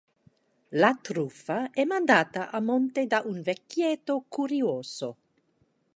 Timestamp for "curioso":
4.27-5.17